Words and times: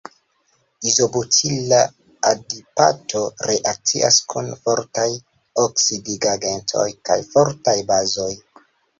Izobutila 0.91 1.81
adipato 2.29 3.19
reakcias 3.49 4.17
kun 4.33 4.49
fortaj 4.63 5.05
oksidigagentoj 5.65 6.87
kaj 7.11 7.19
fortaj 7.35 7.77
bazoj. 7.93 8.31